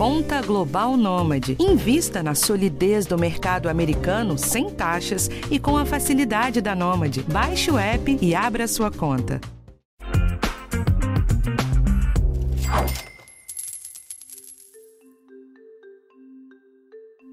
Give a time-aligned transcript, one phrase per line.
[0.00, 1.58] Conta Global Nômade.
[1.60, 7.22] Invista na solidez do mercado americano sem taxas e com a facilidade da Nômade.
[7.24, 9.38] Baixe o app e abra sua conta.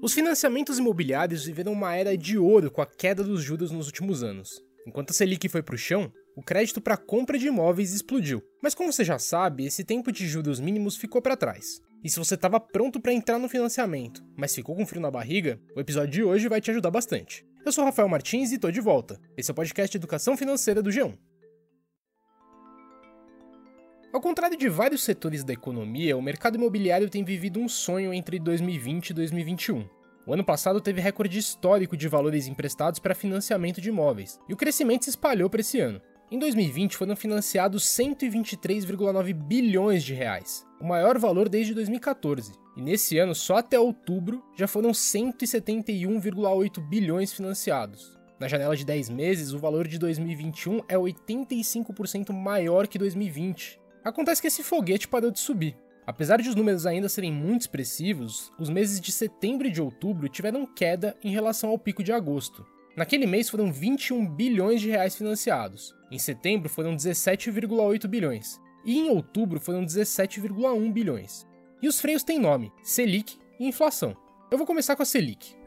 [0.02, 4.22] Os financiamentos imobiliários viveram uma era de ouro com a queda dos juros nos últimos
[4.22, 4.62] anos.
[4.86, 8.42] Enquanto a Selic foi para o chão, o crédito para compra de imóveis explodiu.
[8.62, 11.80] Mas como você já sabe, esse tempo de juros mínimos ficou para trás.
[12.02, 15.60] E se você estava pronto para entrar no financiamento, mas ficou com frio na barriga,
[15.74, 17.44] o episódio de hoje vai te ajudar bastante.
[17.66, 19.20] Eu sou Rafael Martins e estou de volta.
[19.36, 21.18] Esse é o podcast Educação Financeira do G1.
[24.12, 28.38] Ao contrário de vários setores da economia, o mercado imobiliário tem vivido um sonho entre
[28.38, 29.88] 2020 e 2021.
[30.24, 34.56] O ano passado teve recorde histórico de valores emprestados para financiamento de imóveis, e o
[34.56, 36.00] crescimento se espalhou para esse ano.
[36.30, 42.52] Em 2020 foram financiados 123,9 bilhões de reais, o maior valor desde 2014.
[42.76, 48.18] E nesse ano, só até outubro, já foram 171,8 bilhões financiados.
[48.38, 54.40] Na janela de 10 meses, o valor de 2021 é 85% maior que 2020, Acontece
[54.40, 55.76] que esse foguete parou de subir.
[56.06, 60.28] Apesar de os números ainda serem muito expressivos, os meses de setembro e de outubro
[60.28, 62.64] tiveram queda em relação ao pico de agosto.
[62.96, 65.94] Naquele mês foram 21 bilhões de reais financiados.
[66.10, 68.60] Em setembro foram 17,8 bilhões.
[68.84, 71.46] E em outubro foram 17,1 bilhões.
[71.82, 74.16] E os freios têm nome: Selic e inflação.
[74.50, 75.58] Eu vou começar com a Selic.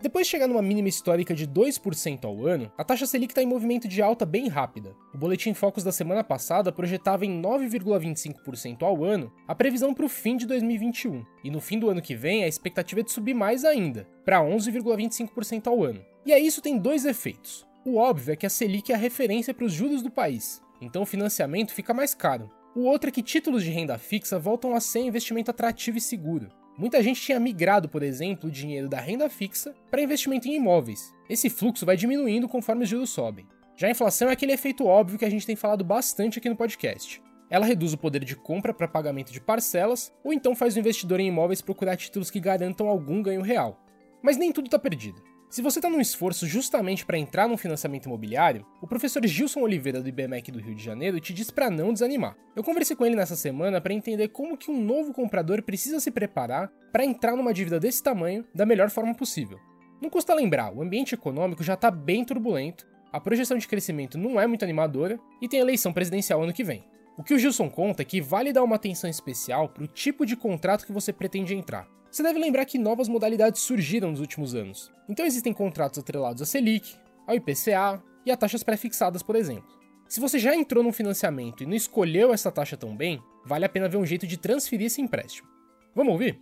[0.00, 3.46] Depois de chegar numa mínima histórica de 2% ao ano, a taxa Selic está em
[3.46, 4.94] movimento de alta bem rápida.
[5.12, 10.08] O Boletim Focus da semana passada projetava em 9,25% ao ano a previsão para o
[10.08, 13.34] fim de 2021, e no fim do ano que vem a expectativa é de subir
[13.34, 16.00] mais ainda, para 11,25% ao ano.
[16.24, 17.67] E aí isso tem dois efeitos.
[17.88, 21.00] O óbvio é que a Selic é a referência para os juros do país, então
[21.00, 22.50] o financiamento fica mais caro.
[22.76, 26.50] O outro é que títulos de renda fixa voltam a ser investimento atrativo e seguro.
[26.76, 31.14] Muita gente tinha migrado, por exemplo, o dinheiro da renda fixa para investimento em imóveis.
[31.30, 33.46] Esse fluxo vai diminuindo conforme os juros sobem.
[33.74, 36.56] Já a inflação é aquele efeito óbvio que a gente tem falado bastante aqui no
[36.56, 37.22] podcast.
[37.48, 41.20] Ela reduz o poder de compra para pagamento de parcelas, ou então faz o investidor
[41.20, 43.82] em imóveis procurar títulos que garantam algum ganho real.
[44.22, 45.22] Mas nem tudo está perdido.
[45.50, 50.02] Se você está num esforço justamente para entrar num financiamento imobiliário, o professor Gilson Oliveira
[50.02, 52.36] do IBMEC do Rio de Janeiro te diz para não desanimar.
[52.54, 56.10] Eu conversei com ele nessa semana para entender como que um novo comprador precisa se
[56.10, 59.58] preparar para entrar numa dívida desse tamanho da melhor forma possível.
[60.02, 64.38] Não custa lembrar, o ambiente econômico já está bem turbulento, a projeção de crescimento não
[64.38, 66.84] é muito animadora e tem eleição presidencial ano que vem.
[67.16, 70.26] O que o Gilson conta é que vale dar uma atenção especial para o tipo
[70.26, 71.88] de contrato que você pretende entrar.
[72.10, 74.90] Você deve lembrar que novas modalidades surgiram nos últimos anos.
[75.08, 76.96] Então existem contratos atrelados à Selic,
[77.26, 79.78] ao IPCA e a taxas pré-fixadas, por exemplo.
[80.08, 83.68] Se você já entrou num financiamento e não escolheu essa taxa tão bem, vale a
[83.68, 85.48] pena ver um jeito de transferir esse empréstimo.
[85.94, 86.40] Vamos ouvir?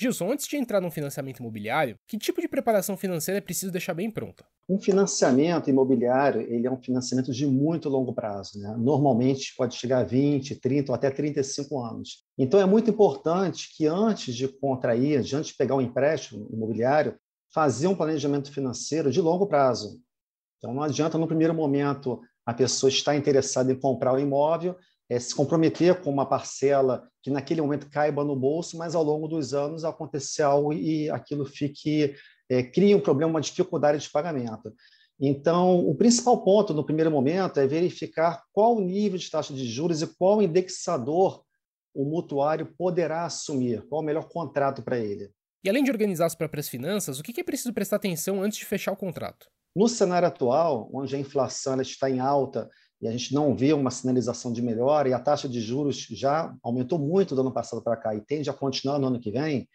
[0.00, 3.92] Gilson, antes de entrar num financiamento imobiliário, que tipo de preparação financeira é preciso deixar
[3.92, 4.46] bem pronta?
[4.66, 8.58] Um financiamento imobiliário ele é um financiamento de muito longo prazo.
[8.58, 8.74] Né?
[8.78, 12.24] Normalmente pode chegar a 20, 30 ou até 35 anos.
[12.38, 17.14] Então é muito importante que antes de contrair, antes de pegar um empréstimo imobiliário,
[17.52, 20.00] fazer um planejamento financeiro de longo prazo.
[20.56, 24.76] Então não adianta no primeiro momento a pessoa estar interessada em comprar o imóvel
[25.10, 29.26] é, se comprometer com uma parcela que naquele momento caiba no bolso, mas ao longo
[29.26, 32.14] dos anos acontecer algo e aquilo fique
[32.48, 34.72] é, cria um problema, uma dificuldade de pagamento.
[35.20, 39.66] Então, o principal ponto no primeiro momento é verificar qual o nível de taxa de
[39.66, 41.44] juros e qual indexador
[41.92, 45.30] o mutuário poderá assumir, qual o melhor contrato para ele.
[45.62, 48.64] E além de organizar as próprias finanças, o que é preciso prestar atenção antes de
[48.64, 49.48] fechar o contrato?
[49.76, 52.68] No cenário atual, onde a inflação está em alta
[53.00, 56.54] e a gente não vê uma sinalização de melhora, e a taxa de juros já
[56.62, 59.68] aumentou muito do ano passado para cá e tende a continuar no ano que vem,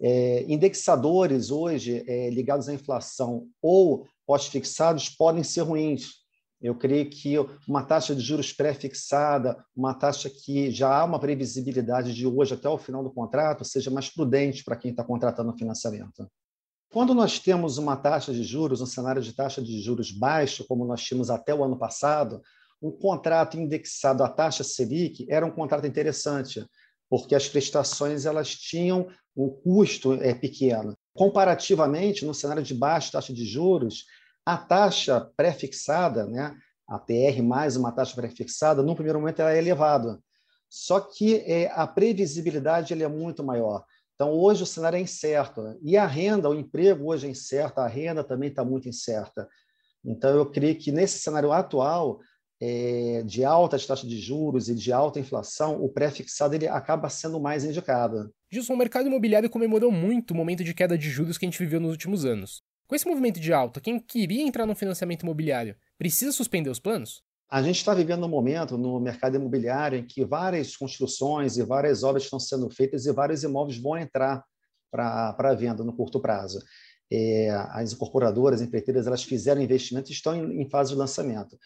[0.00, 6.20] é, indexadores hoje é, ligados à inflação ou pós-fixados podem ser ruins.
[6.60, 7.36] Eu creio que
[7.68, 12.68] uma taxa de juros pré-fixada, uma taxa que já há uma previsibilidade de hoje até
[12.68, 16.26] o final do contrato, seja mais prudente para quem está contratando o financiamento.
[16.90, 20.84] Quando nós temos uma taxa de juros, um cenário de taxa de juros baixo, como
[20.84, 22.42] nós tínhamos até o ano passado,
[22.82, 26.64] um contrato indexado à taxa Selic era um contrato interessante,
[27.08, 30.96] porque as prestações elas tinham um custo é, pequeno.
[31.14, 34.04] Comparativamente, no cenário de baixa taxa de juros,
[34.46, 36.56] a taxa pré-fixada, né,
[36.88, 40.18] a TR mais uma taxa pré-fixada, no primeiro momento ela é elevada.
[40.68, 43.84] Só que é, a previsibilidade ele é muito maior.
[44.14, 45.78] Então, hoje o cenário é incerto.
[45.82, 49.48] E a renda, o emprego hoje é incerto, a renda também está muito incerta.
[50.04, 52.20] Então, eu creio que nesse cenário atual,
[52.60, 57.40] é, de altas taxas de juros e de alta inflação, o pré-fixado ele acaba sendo
[57.40, 58.30] mais indicado.
[58.50, 61.58] Gilson, o mercado imobiliário comemorou muito o momento de queda de juros que a gente
[61.58, 62.62] viveu nos últimos anos.
[62.86, 67.22] Com esse movimento de alta, quem queria entrar no financiamento imobiliário precisa suspender os planos?
[67.48, 72.02] A gente está vivendo um momento no mercado imobiliário em que várias construções e várias
[72.02, 74.44] obras estão sendo feitas e vários imóveis vão entrar
[74.90, 76.60] para venda no curto prazo.
[77.12, 81.58] É, as incorporadoras, as empreiteiras, elas fizeram investimento e estão em, em fase de lançamento.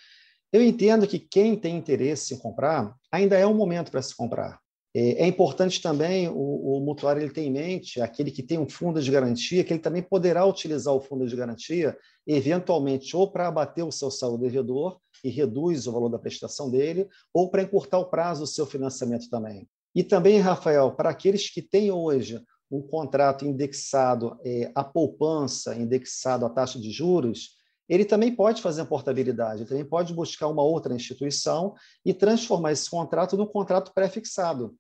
[0.55, 4.61] Eu entendo que quem tem interesse em comprar, ainda é um momento para se comprar.
[4.95, 8.69] É, é importante também o, o mutuário ele ter em mente, aquele que tem um
[8.71, 13.49] fundo de garantia, que ele também poderá utilizar o fundo de garantia, eventualmente, ou para
[13.49, 17.99] abater o seu saldo devedor e reduz o valor da prestação dele, ou para encurtar
[17.99, 19.69] o prazo do seu financiamento também.
[19.93, 22.41] E também, Rafael, para aqueles que têm hoje
[22.71, 27.57] um contrato indexado é, à poupança, indexado à taxa de juros,
[27.89, 32.73] ele também pode fazer a portabilidade, ele também pode buscar uma outra instituição e transformar
[32.73, 34.75] esse contrato num contrato pré-fixado.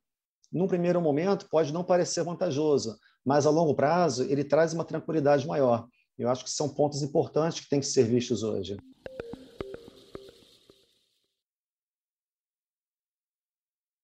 [0.52, 5.46] Num primeiro momento, pode não parecer vantajoso, mas a longo prazo ele traz uma tranquilidade
[5.46, 5.86] maior.
[6.16, 8.76] Eu acho que são pontos importantes que têm que ser vistos hoje.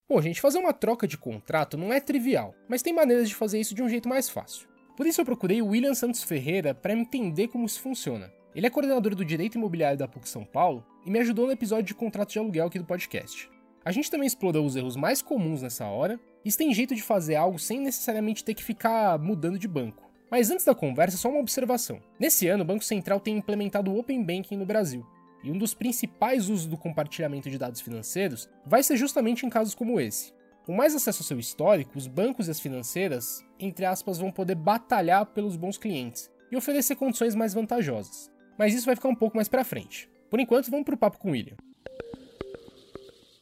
[0.08, 3.60] Bom, gente, fazer uma troca de contrato não é trivial, mas tem maneiras de fazer
[3.60, 4.68] isso de um jeito mais fácil.
[4.96, 8.39] Por isso eu procurei o William Santos Ferreira para entender como isso funciona.
[8.52, 11.84] Ele é coordenador do Direito Imobiliário da PUC São Paulo e me ajudou no episódio
[11.84, 13.48] de contrato de aluguel aqui do podcast.
[13.84, 17.02] A gente também explorou os erros mais comuns nessa hora e se tem jeito de
[17.02, 20.10] fazer algo sem necessariamente ter que ficar mudando de banco.
[20.28, 22.00] Mas antes da conversa, só uma observação.
[22.18, 25.06] Nesse ano, o Banco Central tem implementado o Open Banking no Brasil,
[25.44, 29.74] e um dos principais usos do compartilhamento de dados financeiros vai ser justamente em casos
[29.76, 30.32] como esse.
[30.66, 34.56] Com mais acesso ao seu histórico, os bancos e as financeiras, entre aspas, vão poder
[34.56, 39.34] batalhar pelos bons clientes e oferecer condições mais vantajosas mas isso vai ficar um pouco
[39.38, 40.06] mais para frente.
[40.28, 41.56] Por enquanto, vamos para o papo com o William.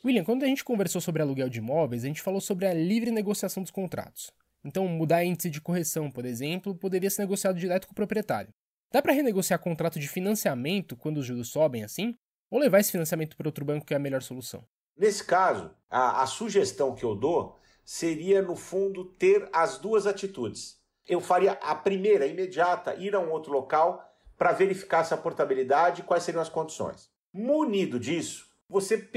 [0.05, 3.11] William, quando a gente conversou sobre aluguel de imóveis, a gente falou sobre a livre
[3.11, 4.31] negociação dos contratos.
[4.65, 8.55] Então, mudar índice de correção, por exemplo, poderia ser negociado direto com o proprietário.
[8.93, 12.15] Dá para renegociar contrato de financiamento quando os juros sobem assim?
[12.49, 14.65] Ou levar esse financiamento para outro banco que é a melhor solução?
[14.97, 20.79] Nesse caso, a, a sugestão que eu dou seria, no fundo, ter as duas atitudes.
[21.05, 24.08] Eu faria a primeira, imediata, ir a um outro local
[24.39, 27.11] para verificar essa portabilidade e quais seriam as condições.
[27.33, 29.11] Munido disso, você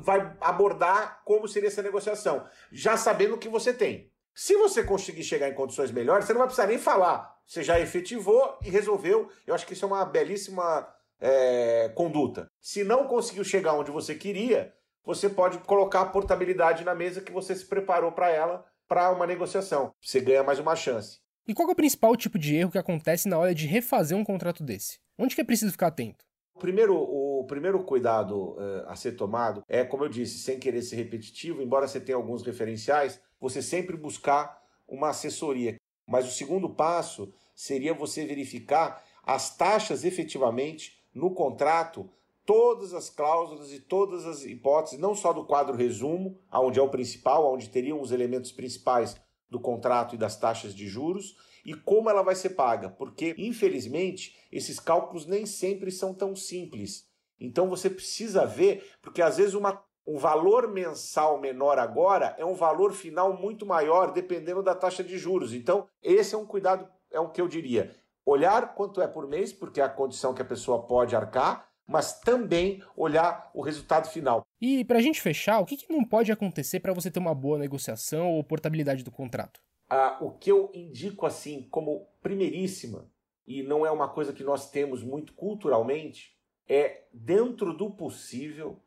[0.00, 4.10] vai abordar como seria essa negociação, já sabendo o que você tem.
[4.32, 7.36] Se você conseguir chegar em condições melhores, você não vai precisar nem falar.
[7.44, 9.28] Você já efetivou e resolveu.
[9.46, 10.88] Eu acho que isso é uma belíssima
[11.20, 12.48] é, conduta.
[12.60, 14.72] Se não conseguiu chegar onde você queria,
[15.04, 19.26] você pode colocar a portabilidade na mesa que você se preparou para ela para uma
[19.26, 19.92] negociação.
[20.00, 21.20] Você ganha mais uma chance.
[21.50, 24.22] E qual é o principal tipo de erro que acontece na hora de refazer um
[24.22, 25.00] contrato desse?
[25.18, 26.24] Onde que é preciso ficar atento?
[26.60, 30.94] Primeiro, o primeiro cuidado uh, a ser tomado é, como eu disse, sem querer ser
[30.94, 35.74] repetitivo, embora você tenha alguns referenciais, você sempre buscar uma assessoria.
[36.06, 42.08] Mas o segundo passo seria você verificar as taxas efetivamente no contrato,
[42.46, 46.88] todas as cláusulas e todas as hipóteses, não só do quadro resumo, onde é o
[46.88, 49.16] principal, onde teriam os elementos principais
[49.50, 54.36] do contrato e das taxas de juros e como ela vai ser paga, porque infelizmente
[54.50, 57.08] esses cálculos nem sempre são tão simples.
[57.38, 62.54] Então você precisa ver, porque às vezes uma, um valor mensal menor agora é um
[62.54, 65.52] valor final muito maior dependendo da taxa de juros.
[65.52, 67.94] Então esse é um cuidado, é o que eu diria.
[68.24, 72.20] Olhar quanto é por mês, porque é a condição que a pessoa pode arcar, mas
[72.20, 74.46] também olhar o resultado final.
[74.60, 77.34] E para a gente fechar, o que, que não pode acontecer para você ter uma
[77.34, 79.60] boa negociação ou portabilidade do contrato?
[79.88, 83.10] Ah, o que eu indico assim como primeiríssima,
[83.44, 88.78] e não é uma coisa que nós temos muito culturalmente, é dentro do possível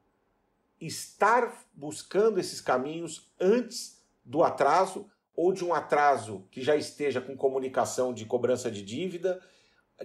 [0.79, 7.35] estar buscando esses caminhos antes do atraso ou de um atraso que já esteja com
[7.35, 9.41] comunicação de cobrança de dívida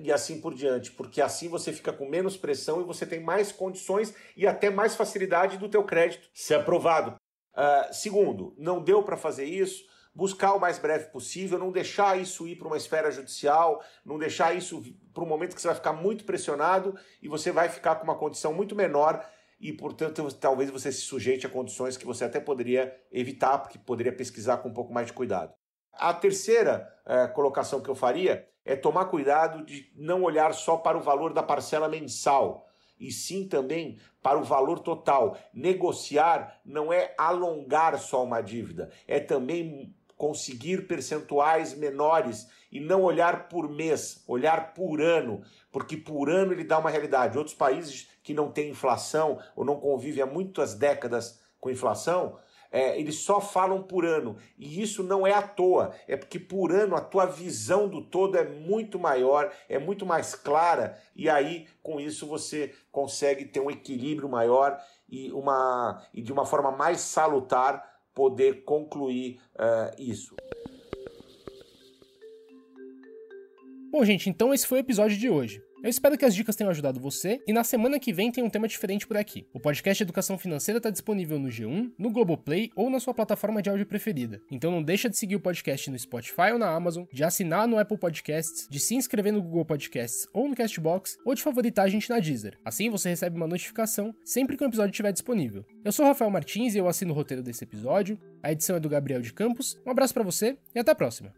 [0.00, 3.50] e assim por diante, porque assim você fica com menos pressão e você tem mais
[3.50, 7.16] condições e até mais facilidade do teu crédito ser aprovado.
[7.54, 12.46] Uh, segundo, não deu para fazer isso, buscar o mais breve possível, não deixar isso
[12.46, 15.92] ir para uma esfera judicial, não deixar isso para um momento que você vai ficar
[15.92, 19.24] muito pressionado e você vai ficar com uma condição muito menor
[19.60, 24.12] e, portanto, talvez você se sujeite a condições que você até poderia evitar, porque poderia
[24.12, 25.52] pesquisar com um pouco mais de cuidado.
[25.92, 30.98] A terceira uh, colocação que eu faria é tomar cuidado de não olhar só para
[30.98, 32.68] o valor da parcela mensal,
[33.00, 35.38] e sim também para o valor total.
[35.54, 43.48] Negociar não é alongar só uma dívida, é também conseguir percentuais menores e não olhar
[43.48, 45.40] por mês, olhar por ano,
[45.72, 47.38] porque por ano ele dá uma realidade.
[47.38, 52.36] Outros países que não têm inflação ou não convivem há muitas décadas com inflação,
[52.70, 54.36] é, eles só falam por ano.
[54.58, 58.36] E isso não é à toa, é porque por ano a tua visão do todo
[58.36, 63.70] é muito maior, é muito mais clara, e aí com isso você consegue ter um
[63.70, 70.34] equilíbrio maior e, uma, e de uma forma mais salutar poder concluir uh, isso.
[73.90, 75.62] Bom, gente, então esse foi o episódio de hoje.
[75.80, 78.50] Eu espero que as dicas tenham ajudado você e na semana que vem tem um
[78.50, 79.46] tema diferente por aqui.
[79.52, 83.70] O podcast Educação Financeira está disponível no G1, no Globoplay ou na sua plataforma de
[83.70, 84.42] áudio preferida.
[84.50, 87.78] Então não deixa de seguir o podcast no Spotify ou na Amazon, de assinar no
[87.78, 91.88] Apple Podcasts, de se inscrever no Google Podcasts ou no Castbox ou de favoritar a
[91.88, 92.58] gente na Deezer.
[92.64, 95.64] Assim você recebe uma notificação sempre que um episódio estiver disponível.
[95.84, 98.18] Eu sou Rafael Martins e eu assino o roteiro desse episódio.
[98.42, 99.80] A edição é do Gabriel de Campos.
[99.86, 101.32] Um abraço para você e até a próxima.